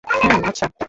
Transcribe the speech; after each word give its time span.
হুম, 0.03 0.37
আচ্ছা। 0.45 0.65